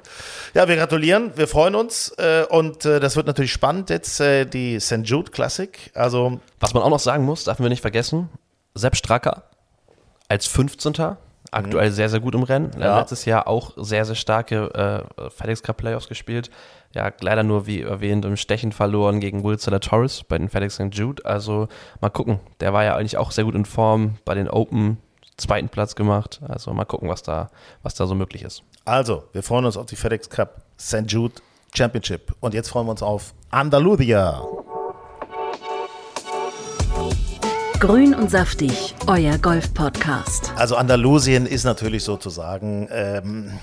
[0.53, 4.45] ja, wir gratulieren, wir freuen uns äh, und äh, das wird natürlich spannend jetzt, äh,
[4.45, 5.01] die St.
[5.03, 5.91] Jude Classic.
[5.93, 8.29] Also, Was man auch noch sagen muss, darf wir nicht vergessen,
[8.73, 9.43] Sepp Stracker
[10.27, 11.15] als 15.
[11.51, 12.71] Aktuell sehr, sehr gut im Rennen.
[12.77, 12.99] Ja.
[12.99, 16.49] Letztes Jahr auch sehr, sehr starke äh, FedEx Cup Playoffs gespielt.
[16.93, 20.89] Ja, leider nur, wie erwähnt, im Stechen verloren gegen Will Torres bei den FedEx St.
[20.91, 21.23] Jude.
[21.25, 21.69] Also
[22.01, 22.39] mal gucken.
[22.59, 24.97] Der war ja eigentlich auch sehr gut in Form bei den Open.
[25.38, 26.41] Zweiten Platz gemacht.
[26.48, 27.50] Also mal gucken, was da,
[27.84, 28.63] was da so möglich ist.
[28.86, 31.04] Also, wir freuen uns auf die FedEx Cup St.
[31.08, 31.36] Jude
[31.74, 32.34] Championship.
[32.39, 34.45] Und jetzt freuen wir uns auf Andalusia.
[37.86, 40.52] Grün und saftig, euer Golf-Podcast.
[40.56, 43.60] Also Andalusien ist natürlich sozusagen ähm,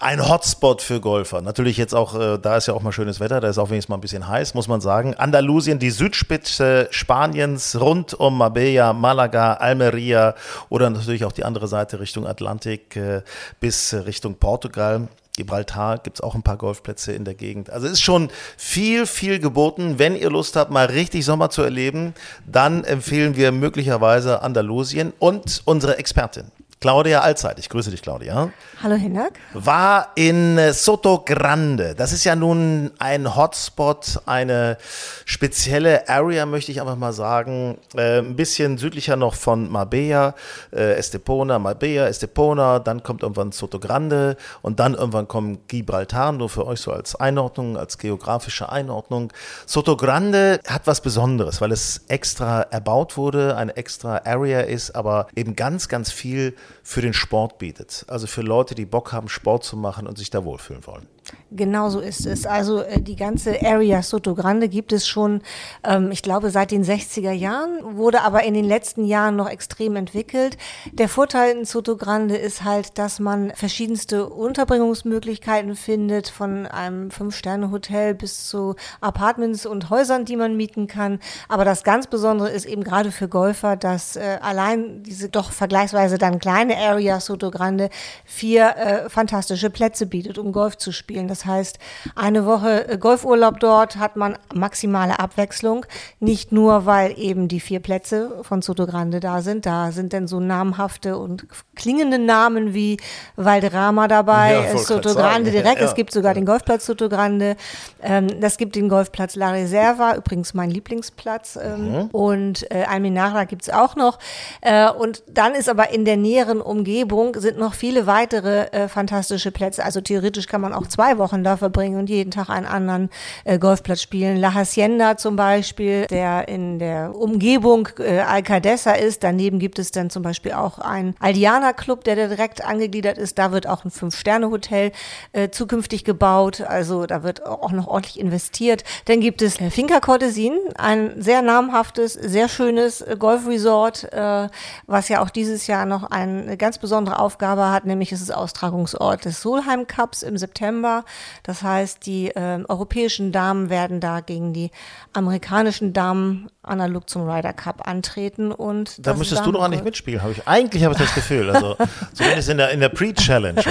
[0.00, 1.40] ein Hotspot für Golfer.
[1.40, 3.90] Natürlich jetzt auch, äh, da ist ja auch mal schönes Wetter, da ist auch wenigstens
[3.90, 5.14] mal ein bisschen heiß, muss man sagen.
[5.14, 10.34] Andalusien, die Südspitze Spaniens, rund um Marbella, Malaga, Almeria
[10.68, 13.22] oder natürlich auch die andere Seite Richtung Atlantik äh,
[13.60, 15.06] bis Richtung Portugal.
[15.40, 17.70] Gibraltar gibt es auch ein paar Golfplätze in der Gegend.
[17.70, 19.98] Also es ist schon viel, viel geboten.
[19.98, 22.12] Wenn ihr Lust habt, mal richtig Sommer zu erleben,
[22.46, 26.52] dann empfehlen wir möglicherweise Andalusien und unsere Expertin.
[26.82, 29.32] Claudia Allzeit, ich grüße dich, Claudia, Hallo Hinak.
[29.52, 31.94] war in äh, Soto Grande.
[31.94, 34.78] Das ist ja nun ein Hotspot, eine
[35.26, 37.76] spezielle Area, möchte ich einfach mal sagen.
[37.94, 40.34] Äh, ein bisschen südlicher noch von Marbella,
[40.72, 42.78] äh, Estepona, Marbella, Estepona.
[42.78, 47.14] Dann kommt irgendwann Soto Grande und dann irgendwann kommt Gibraltar, nur für euch so als
[47.14, 49.34] Einordnung, als geografische Einordnung.
[49.66, 55.26] Soto Grande hat was Besonderes, weil es extra erbaut wurde, eine extra Area ist, aber
[55.36, 58.04] eben ganz, ganz viel für den Sport bietet.
[58.08, 61.06] Also für Leute, die Bock haben, Sport zu machen und sich da wohlfühlen wollen.
[61.52, 62.46] Genau so ist es.
[62.46, 65.42] Also äh, die ganze Area Soto Grande gibt es schon,
[65.82, 69.96] ähm, ich glaube, seit den 60er Jahren, wurde aber in den letzten Jahren noch extrem
[69.96, 70.56] entwickelt.
[70.92, 78.14] Der Vorteil in Soto Grande ist halt, dass man verschiedenste Unterbringungsmöglichkeiten findet, von einem Fünf-Sterne-Hotel
[78.14, 81.18] bis zu Apartments und Häusern, die man mieten kann.
[81.48, 86.16] Aber das ganz Besondere ist eben gerade für Golfer, dass äh, allein diese doch vergleichsweise
[86.16, 87.90] dann kleine Area Soto Grande
[88.24, 91.19] vier äh, fantastische Plätze bietet, um Golf zu spielen.
[91.28, 91.78] Das heißt,
[92.14, 95.86] eine Woche äh, Golfurlaub dort hat man maximale Abwechslung.
[96.18, 99.66] Nicht nur, weil eben die vier Plätze von Soto Grande da sind.
[99.66, 102.98] Da sind dann so namhafte und klingende Namen wie
[103.36, 105.80] Valderrama dabei, Ja, äh, Soto Grande direkt.
[105.80, 105.86] ja.
[105.86, 107.56] Es gibt sogar den Golfplatz Soto Grande.
[108.02, 111.58] Ähm, das gibt den Golfplatz La Reserva, übrigens mein Lieblingsplatz.
[111.62, 114.18] Ähm, Und äh, Almenara gibt's auch noch.
[114.60, 119.50] Äh, und dann ist aber in der näheren Umgebung sind noch viele weitere äh, fantastische
[119.50, 119.84] Plätze.
[119.84, 123.10] Also theoretisch kann man auch zwei Wochen da verbringen und jeden Tag einen anderen
[123.44, 124.36] äh, Golfplatz spielen.
[124.36, 129.22] La Hacienda zum Beispiel, der in der Umgebung äh, Alcadesa ist.
[129.22, 133.38] Daneben gibt es dann zum Beispiel auch einen Aldiana Club, der direkt angegliedert ist.
[133.38, 134.92] Da wird auch ein Fünf-Sterne-Hotel
[135.32, 136.60] äh, zukünftig gebaut.
[136.60, 138.84] Also da wird auch noch ordentlich investiert.
[139.06, 144.48] Dann gibt es äh, Finca Cortesin, ein sehr namhaftes, sehr schönes äh, Golfresort, äh,
[144.86, 149.24] was ja auch dieses Jahr noch eine ganz besondere Aufgabe hat, nämlich ist es Austragungsort
[149.24, 150.99] des Solheim Cups im September.
[151.42, 154.70] Das heißt, die äh, europäischen Damen werden da gegen die
[155.12, 160.22] amerikanischen Damen analog zum Ryder Cup antreten und Da müsstest du doch eigentlich mitspielen.
[160.22, 161.50] Habe ich, eigentlich habe ich das Gefühl.
[161.50, 161.76] Also
[162.14, 163.62] zumindest in der, in der Pre-Challenge.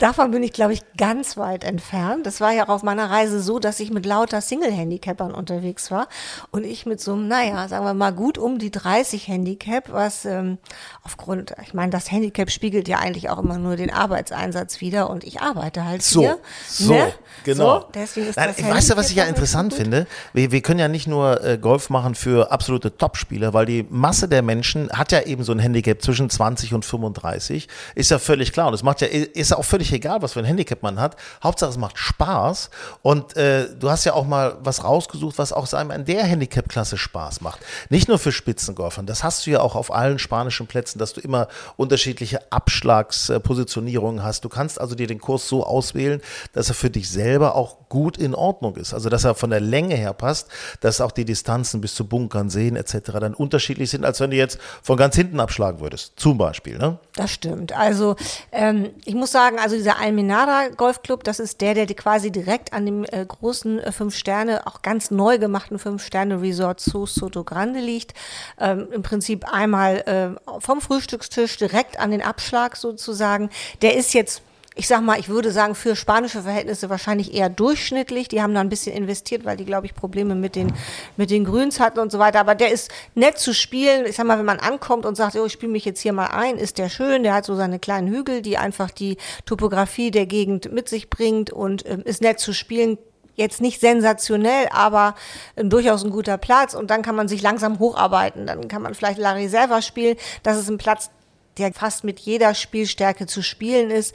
[0.00, 2.26] Davon bin ich, glaube ich, ganz weit entfernt.
[2.26, 6.08] Das war ja auch auf meiner Reise so, dass ich mit lauter Single-Handicappern unterwegs war
[6.50, 10.24] und ich mit so einem, naja, sagen wir mal gut um die 30 Handicap, was
[10.24, 10.58] ähm,
[11.04, 15.24] aufgrund, ich meine, das Handicap spiegelt ja eigentlich auch immer nur den Arbeitseinsatz wider und
[15.24, 16.38] ich arbeite halt So, hier.
[16.68, 17.12] So, ne?
[17.44, 17.80] genau.
[17.80, 20.06] So, deswegen ist Nein, das weißt du, was ich ja interessant finde?
[20.32, 24.28] Wir, wir können ja nicht nur äh, Golf machen für absolute Topspieler, weil die Masse
[24.28, 27.68] der Menschen hat ja eben so ein Handicap zwischen 20 und 35.
[27.94, 28.68] Ist ja völlig klar.
[28.68, 31.16] Und es macht ja, ist ja auch völlig egal, was für ein Handicap man hat.
[31.42, 32.70] Hauptsache, es macht Spaß.
[33.02, 36.96] Und äh, du hast ja auch mal was rausgesucht, was auch einem in der Handicap-Klasse
[36.96, 37.60] Spaß macht.
[37.88, 39.06] Nicht nur für Spitzengolfern.
[39.06, 44.44] Das hast du ja auch auf allen spanischen Plätzen, dass du immer unterschiedliche Abschlagspositionierungen hast.
[44.44, 46.20] Du kannst also dir den Kurs so auswählen,
[46.52, 48.94] dass er für dich selber auch gut in Ordnung ist.
[48.94, 50.48] Also dass er von der Länge her passt,
[50.80, 53.12] dass auch die Distanzen bis zu Bunkern, Seen etc.
[53.20, 56.12] dann unterschiedlich sind, als wenn du jetzt von ganz hinten abschlagen würdest.
[56.16, 56.78] Zum Beispiel.
[56.78, 56.98] Ne?
[57.14, 57.72] Das stimmt.
[57.72, 58.16] Also
[58.52, 62.86] ähm, ich muss sagen, also dieser Almenara Golfclub, das ist der, der quasi direkt an
[62.86, 67.44] dem äh, großen äh, fünf Sterne, auch ganz neu gemachten fünf Sterne Resort zu Soto
[67.44, 68.14] Grande liegt.
[68.58, 73.50] Ähm, Im Prinzip einmal äh, vom Frühstückstisch direkt an den Abschlag sozusagen.
[73.82, 74.42] Der ist jetzt
[74.74, 78.28] ich sag mal, ich würde sagen, für spanische Verhältnisse wahrscheinlich eher durchschnittlich.
[78.28, 80.72] Die haben da ein bisschen investiert, weil die, glaube ich, Probleme mit den,
[81.16, 82.40] mit den Grüns hatten und so weiter.
[82.40, 84.06] Aber der ist nett zu spielen.
[84.06, 86.28] Ich sag mal, wenn man ankommt und sagt, oh, ich spiele mich jetzt hier mal
[86.28, 87.22] ein, ist der schön.
[87.22, 91.50] Der hat so seine kleinen Hügel, die einfach die Topografie der Gegend mit sich bringt
[91.50, 92.96] und ähm, ist nett zu spielen.
[93.34, 95.14] Jetzt nicht sensationell, aber
[95.56, 96.72] ähm, durchaus ein guter Platz.
[96.74, 98.46] Und dann kann man sich langsam hocharbeiten.
[98.46, 100.16] Dann kann man vielleicht La Reserva spielen.
[100.42, 101.10] Das ist ein Platz,
[101.58, 104.14] der fast mit jeder Spielstärke zu spielen ist.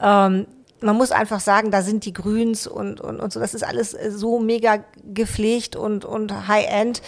[0.00, 0.46] Ähm,
[0.82, 3.94] man muss einfach sagen, da sind die Grüns und, und, und so, das ist alles
[3.94, 7.00] äh, so mega gepflegt und, und High-End,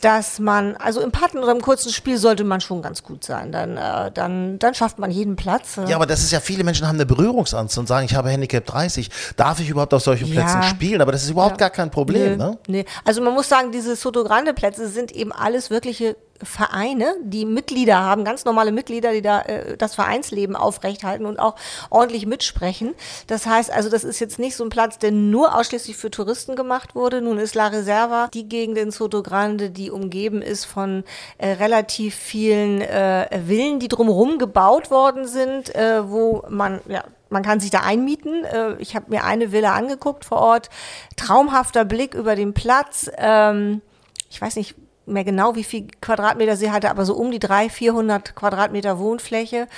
[0.00, 3.50] dass man, also im Patten oder im kurzen Spiel sollte man schon ganz gut sein.
[3.50, 5.76] Dann, äh, dann, dann schafft man jeden Platz.
[5.88, 8.64] Ja, aber das ist ja, viele Menschen haben eine Berührungsangst und sagen, ich habe Handicap
[8.66, 9.10] 30.
[9.36, 10.68] Darf ich überhaupt auf solchen Plätzen Ja.
[10.68, 11.00] spielen?
[11.00, 11.68] Aber das ist überhaupt Ja.
[11.68, 12.32] gar kein Problem.
[12.32, 12.58] Nee, Ne?
[12.68, 12.84] nee.
[13.04, 17.98] Also man muss sagen, diese Soto Grande Plätze sind eben alles wirkliche Vereine, die Mitglieder
[18.00, 21.56] haben, ganz normale Mitglieder, die da äh, das Vereinsleben aufrechthalten und auch
[21.90, 22.94] ordentlich mitsprechen.
[23.26, 26.56] Das heißt also, das ist jetzt nicht so ein Platz, der nur ausschließlich für Touristen
[26.56, 27.20] gemacht wurde.
[27.20, 31.04] Nun ist La Reserva die Gegend in Soto Grande, die umgeben ist von
[31.38, 37.42] äh, relativ vielen äh, Villen, die drumherum gebaut worden sind, äh, wo man ja man
[37.42, 38.44] kann sich da einmieten.
[38.44, 40.70] Äh, Ich habe mir eine Villa angeguckt vor Ort.
[41.16, 43.10] Traumhafter Blick über den Platz.
[43.18, 43.82] Ähm,
[44.30, 44.74] Ich weiß nicht
[45.06, 49.68] mehr genau, wie viel Quadratmeter sie hatte, aber so um die 300, 400 Quadratmeter Wohnfläche.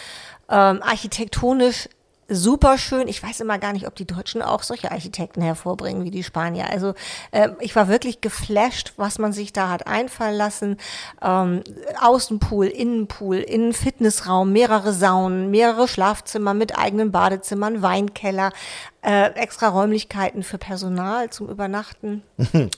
[0.51, 1.89] Ähm, Architektonisch
[2.29, 3.09] super schön.
[3.09, 6.71] Ich weiß immer gar nicht, ob die Deutschen auch solche Architekten hervorbringen wie die Spanier.
[6.71, 6.95] Also
[7.33, 10.77] ähm, ich war wirklich geflasht, was man sich da hat einfallen lassen.
[11.23, 11.63] Ähm,
[12.01, 18.53] Außenpool, Innenpool, Innenfitnessraum, mehrere Saunen, mehrere Schlafzimmer mit eigenen Badezimmern, Weinkeller,
[19.01, 22.23] äh, extra Räumlichkeiten für Personal zum Übernachten.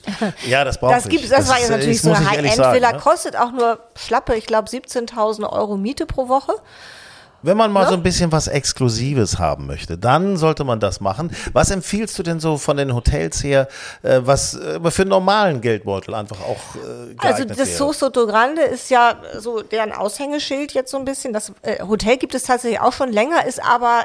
[0.47, 2.93] Ja, das brauche Das gibt's, das, war ist, jetzt äh, natürlich das so eine High-End-Villa,
[2.93, 2.99] ne?
[2.99, 6.53] kostet auch nur schlappe, ich glaube 17.000 Euro Miete pro Woche.
[7.43, 7.89] Wenn man mal Ne?
[7.89, 11.31] so ein bisschen was Exklusives haben möchte, dann sollte man das machen.
[11.53, 13.67] Was empfiehlst du denn so von den Hotels her,
[14.03, 17.67] äh, was äh, für einen normalen Geldbeutel einfach auch äh, geeignet Also das wäre?
[17.67, 21.33] So Soto Grande ist ja so deren Aushängeschild jetzt so ein bisschen.
[21.33, 24.03] Das äh, Hotel gibt es tatsächlich auch schon länger, ist aber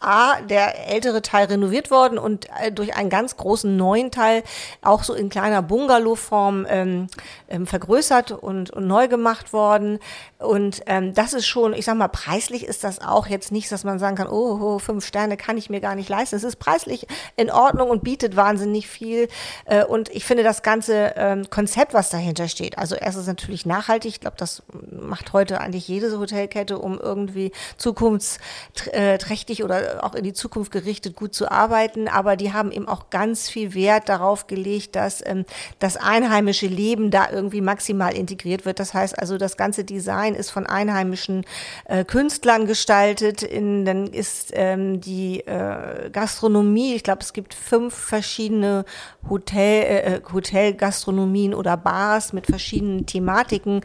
[0.00, 4.42] A, der ältere Teil renoviert worden und äh, durch einen ganz großen neuen Teil
[4.82, 7.06] auch so in kleiner Bungalow-Form ähm,
[7.48, 9.98] ähm, vergrößert und, und neu gemacht worden.
[10.38, 13.84] Und ähm, das ist schon, ich sag mal, preislich ist das auch jetzt nicht, dass
[13.84, 16.36] man sagen kann, oh, oh, fünf Sterne kann ich mir gar nicht leisten.
[16.36, 17.06] Es ist preislich
[17.36, 19.28] in Ordnung und bietet wahnsinnig viel.
[19.64, 24.10] Äh, und ich finde das ganze ähm, Konzept, was dahinter steht, also erstens natürlich nachhaltig.
[24.10, 30.32] Ich glaube, das macht heute eigentlich jede Hotelkette, um irgendwie zukunftsträchtig oder auch in die
[30.32, 32.08] Zukunft gerichtet gut zu arbeiten.
[32.08, 35.44] Aber die haben eben auch ganz viel Wert darauf gelegt, dass ähm,
[35.78, 38.80] das einheimische Leben da irgendwie maximal integriert wird.
[38.80, 41.44] Das heißt also, das ganze Design ist von einheimischen
[41.86, 43.42] äh, Künstlern gestaltet.
[43.42, 48.84] In, dann ist ähm, die äh, Gastronomie, ich glaube, es gibt fünf verschiedene
[49.28, 53.80] Hotel, äh, Hotelgastronomien oder Bars mit verschiedenen Thematiken.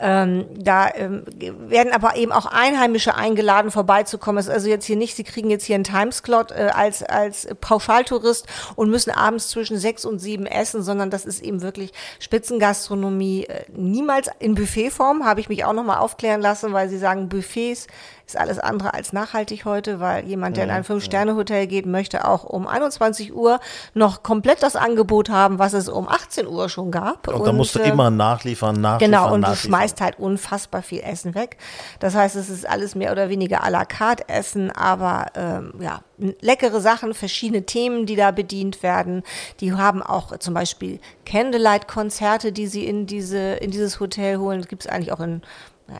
[0.00, 1.24] Ähm, da ähm,
[1.68, 4.38] werden aber eben auch Einheimische eingeladen, vorbeizukommen.
[4.38, 7.48] Es ist also jetzt hier nicht, sie kriegen jetzt hier einen Timeslot äh, als, als
[7.60, 8.46] Pauschaltourist
[8.76, 13.44] und müssen abends zwischen sechs und sieben essen, sondern das ist eben wirklich Spitzengastronomie.
[13.44, 17.86] Äh, niemals in Buffetform, habe ich mich auch nochmal aufklären lassen, weil sie sagen, Buffets
[18.28, 22.44] ist alles andere als nachhaltig heute, weil jemand, der in ein Fünf-Sterne-Hotel geht, möchte auch
[22.44, 23.58] um 21 Uhr
[23.94, 27.26] noch komplett das Angebot haben, was es um 18 Uhr schon gab.
[27.28, 29.68] Und da musst du äh, immer nachliefern, nachliefern, Genau, und du nachliefern.
[29.70, 31.56] schmeißt halt unfassbar viel Essen weg.
[32.00, 36.02] Das heißt, es ist alles mehr oder weniger à la carte Essen, aber ähm, ja,
[36.42, 39.22] leckere Sachen, verschiedene Themen, die da bedient werden.
[39.60, 44.58] Die haben auch zum Beispiel Candlelight-Konzerte, die sie in diese in dieses Hotel holen.
[44.60, 45.40] Das gibt es eigentlich auch in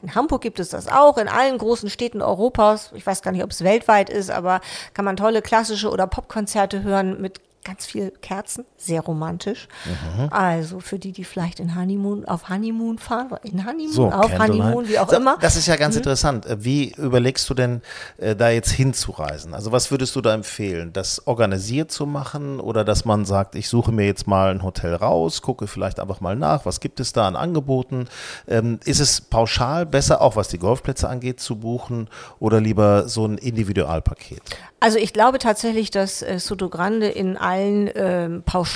[0.02, 2.92] in Hamburg gibt es das auch, in allen großen Städten Europas.
[2.94, 4.60] Ich weiß gar nicht, ob es weltweit ist, aber
[4.94, 9.66] kann man tolle klassische oder Popkonzerte hören mit ganz viel Kerzen, sehr romantisch.
[9.84, 10.28] Mhm.
[10.30, 14.88] Also für die, die vielleicht in Honeymoon, auf Honeymoon fahren, in Honeymoon, so, auf Honeymoon,
[14.88, 15.36] wie auch so, immer.
[15.40, 15.98] Das ist ja ganz mhm.
[15.98, 16.46] interessant.
[16.46, 17.82] Äh, wie überlegst du denn,
[18.18, 19.52] äh, da jetzt hinzureisen?
[19.52, 20.92] Also was würdest du da empfehlen?
[20.92, 24.94] Das organisiert zu machen oder dass man sagt, ich suche mir jetzt mal ein Hotel
[24.94, 28.06] raus, gucke vielleicht einfach mal nach, was gibt es da an Angeboten?
[28.46, 33.26] Ähm, ist es pauschal besser, auch was die Golfplätze angeht, zu buchen oder lieber so
[33.26, 34.42] ein Individualpaket?
[34.80, 38.67] Also ich glaube tatsächlich, dass äh, Soto Grande in allen äh, pauschal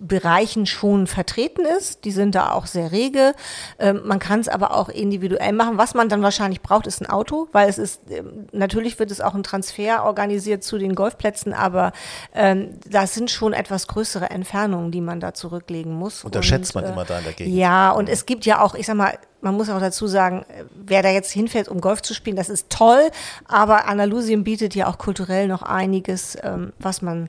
[0.00, 2.04] Bereichen schon vertreten ist.
[2.06, 3.34] Die sind da auch sehr rege.
[3.78, 5.76] Ähm, man kann es aber auch individuell machen.
[5.76, 9.20] Was man dann wahrscheinlich braucht, ist ein Auto, weil es ist, ähm, natürlich wird es
[9.20, 11.92] auch ein Transfer organisiert zu den Golfplätzen, aber
[12.34, 16.24] ähm, das sind schon etwas größere Entfernungen, die man da zurücklegen muss.
[16.24, 17.54] Unterschätzt und, man äh, immer da in der Gegend.
[17.54, 21.02] Ja, und es gibt ja auch, ich sag mal, man muss auch dazu sagen, wer
[21.02, 23.10] da jetzt hinfährt, um Golf zu spielen, das ist toll,
[23.46, 27.28] aber Andalusien bietet ja auch kulturell noch einiges, ähm, was man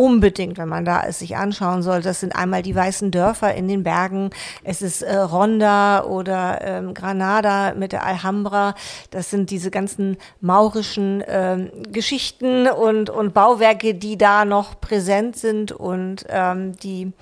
[0.00, 2.00] unbedingt, wenn man da es sich anschauen soll.
[2.00, 4.30] Das sind einmal die weißen Dörfer in den Bergen,
[4.64, 8.74] es ist äh, Ronda oder ähm, Granada mit der Alhambra.
[9.10, 15.70] Das sind diese ganzen maurischen ähm, Geschichten und, und Bauwerke, die da noch präsent sind
[15.70, 17.12] und ähm, die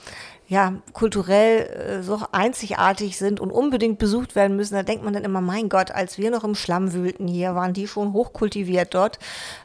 [0.47, 5.25] ja, kulturell äh, so einzigartig sind und unbedingt besucht werden müssen, da denkt man dann
[5.25, 9.19] immer, mein Gott, als wir noch im Schlamm wühlten hier, waren die schon hochkultiviert dort.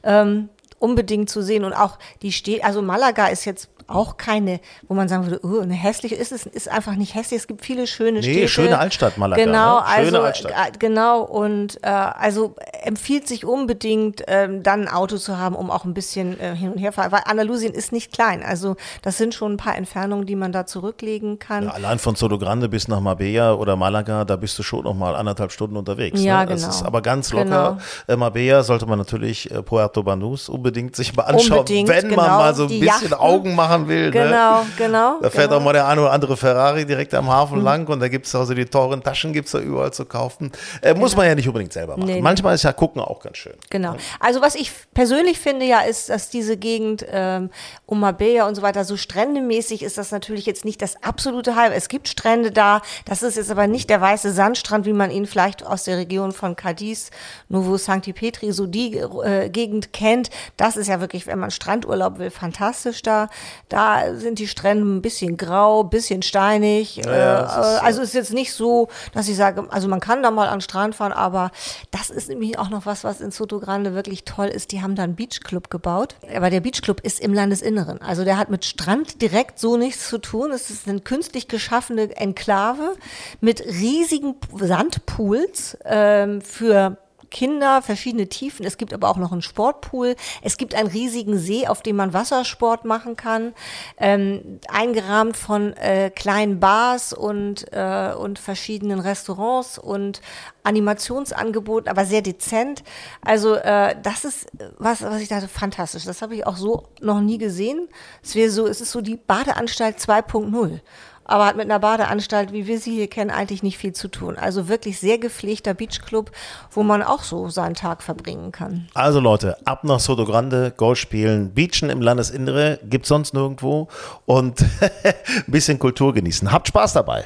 [0.03, 0.49] Ähm,
[0.83, 5.07] unbedingt zu sehen und auch die steht, also Malaga ist jetzt auch keine, wo man
[5.07, 7.41] sagen würde, oh, eine hässliche ist es, ist einfach nicht hässlich.
[7.41, 8.47] Es gibt viele schöne nee, Städte.
[8.47, 9.43] schöne Altstadt Malaga.
[9.43, 9.85] Genau, ne?
[9.87, 10.51] schöne also Altstadt.
[10.51, 15.71] Äh, genau und äh, also empfiehlt sich unbedingt ähm, dann ein Auto zu haben, um
[15.71, 18.43] auch ein bisschen äh, hin und her fahren, weil Andalusien ist nicht klein.
[18.43, 21.65] Also das sind schon ein paar Entfernungen, die man da zurücklegen kann.
[21.65, 24.93] Ja, allein von Soto Grande bis nach Marbella oder Malaga, da bist du schon noch
[24.93, 26.21] mal anderthalb Stunden unterwegs.
[26.21, 26.47] Ja, ne?
[26.47, 26.67] genau.
[26.67, 27.43] Das ist aber ganz locker.
[27.43, 27.77] Genau.
[28.07, 32.21] Äh, Marbella sollte man natürlich äh, Puerto Banús unbedingt sich mal anschauen, unbedingt, wenn genau,
[32.21, 33.13] man mal so ein bisschen.
[33.13, 34.05] Augen machen will.
[34.05, 34.11] Ne?
[34.11, 34.61] Genau.
[34.61, 34.67] Ne?
[34.77, 35.19] Genau.
[35.21, 35.59] Da fährt genau.
[35.59, 37.63] auch mal der eine oder andere Ferrari direkt am Hafen mhm.
[37.63, 40.51] lang und da gibt es also die teuren Taschen, gibt es da überall zu kaufen.
[40.81, 41.21] Äh, muss genau.
[41.21, 42.07] man ja nicht unbedingt selber machen.
[42.07, 43.53] Nee, Manchmal ist ja gucken auch ganz schön.
[43.69, 43.95] Genau.
[44.19, 47.49] Also was ich persönlich finde ja, ist, dass diese Gegend ähm,
[47.85, 51.73] um Marbella und so weiter so strändemäßig ist das natürlich jetzt nicht das absolute Halb.
[51.75, 55.25] Es gibt Strände da, das ist jetzt aber nicht der weiße Sandstrand, wie man ihn
[55.25, 57.11] vielleicht aus der Region von Cadiz,
[57.49, 60.29] Novo Sancti Petri, so die äh, Gegend kennt.
[60.57, 63.29] Das ist ja wirklich, wenn man Strandurlaub will, fantastisch da.
[63.69, 66.97] Da sind die Strände ein bisschen grau, bisschen steinig.
[66.97, 70.31] Ja, äh, ist also ist jetzt nicht so, dass ich sage, also man kann da
[70.31, 71.51] mal an den Strand fahren, aber
[71.91, 74.71] das ist nämlich auch noch was, was in Soto Grande wirklich toll ist.
[74.71, 76.15] Die haben da einen Beachclub gebaut.
[76.35, 78.01] Aber der Beachclub ist im Landesinneren.
[78.01, 80.51] Also der hat mit Strand direkt so nichts zu tun.
[80.51, 82.95] Es ist eine künstlich geschaffene Enklave
[83.41, 86.97] mit riesigen Sandpools ähm, für
[87.33, 88.65] Kinder, verschiedene Tiefen.
[88.65, 90.15] Es gibt aber auch noch einen Sportpool.
[90.41, 93.53] Es gibt einen riesigen See, auf dem man Wassersport machen kann,
[93.97, 100.21] ähm, eingerahmt von äh, kleinen Bars und, äh, und verschiedenen Restaurants und
[100.63, 102.83] Animationsangeboten, aber sehr dezent.
[103.21, 106.05] Also äh, das ist was, was ich dachte, fantastisch.
[106.05, 107.89] Das habe ich auch so noch nie gesehen.
[108.23, 110.79] Es wäre so, es ist so die Badeanstalt 2.0
[111.25, 114.37] aber hat mit einer Badeanstalt, wie wir sie hier kennen, eigentlich nicht viel zu tun.
[114.37, 116.31] Also wirklich sehr gepflegter Beachclub,
[116.71, 118.87] wo man auch so seinen Tag verbringen kann.
[118.93, 123.87] Also Leute, ab nach Soto Grande, Golf spielen, Beachen im Landesinnere, gibt sonst nirgendwo
[124.25, 124.61] und
[125.03, 126.51] ein bisschen Kultur genießen.
[126.51, 127.25] Habt Spaß dabei.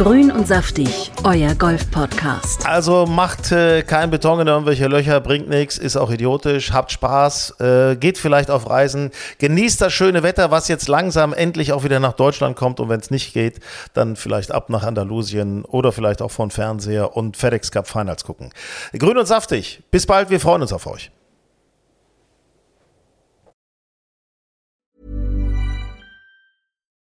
[0.00, 2.66] Grün und saftig, euer Golf-Podcast.
[2.66, 7.60] Also macht äh, kein Beton in irgendwelche Löcher, bringt nichts, ist auch idiotisch, habt Spaß,
[7.60, 9.10] äh, geht vielleicht auf Reisen,
[9.40, 13.00] genießt das schöne Wetter, was jetzt langsam endlich auch wieder nach Deutschland kommt und wenn
[13.00, 13.60] es nicht geht,
[13.92, 18.54] dann vielleicht ab nach Andalusien oder vielleicht auch von Fernseher und FedEx Cup Finals gucken.
[18.98, 21.10] Grün und saftig, bis bald, wir freuen uns auf euch.